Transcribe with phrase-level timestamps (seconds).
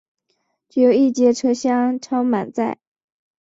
[0.67, 2.79] 只有一节车厢超满载